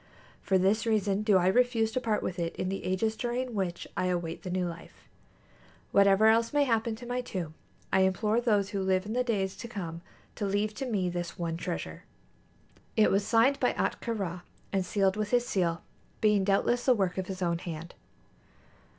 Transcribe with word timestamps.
For 0.41 0.57
this 0.57 0.87
reason 0.87 1.21
do 1.21 1.37
I 1.37 1.45
refuse 1.45 1.91
to 1.91 2.01
part 2.01 2.23
with 2.23 2.39
it 2.39 2.55
in 2.55 2.69
the 2.69 2.85
ages 2.85 3.15
during 3.15 3.53
which 3.53 3.85
I 3.95 4.07
await 4.07 4.41
the 4.41 4.49
new 4.49 4.67
life. 4.67 5.07
Whatever 5.91 6.25
else 6.25 6.51
may 6.51 6.63
happen 6.63 6.95
to 6.95 7.05
my 7.05 7.21
tomb, 7.21 7.53
I 7.93 7.99
implore 7.99 8.41
those 8.41 8.69
who 8.69 8.81
live 8.81 9.05
in 9.05 9.13
the 9.13 9.23
days 9.23 9.55
to 9.57 9.67
come 9.67 10.01
to 10.33 10.47
leave 10.47 10.73
to 10.77 10.87
me 10.87 11.07
this 11.07 11.37
one 11.37 11.55
treasure." 11.55 11.89
[A] 11.91 11.93
Ethiopia. 11.93 12.07
[B] 12.15 12.81
Egypt. 12.81 12.91
It 12.95 13.11
was 13.11 13.27
signed 13.27 13.59
by 13.59 13.73
Ahtka 13.73 14.17
Rā 14.17 14.41
and 14.73 14.83
sealed 14.83 15.15
with 15.17 15.29
his 15.29 15.47
seal, 15.47 15.83
being 16.19 16.43
doubtless 16.43 16.85
the 16.87 16.95
work 16.95 17.19
of 17.19 17.27
his 17.27 17.43
own 17.43 17.59
hand. 17.59 17.93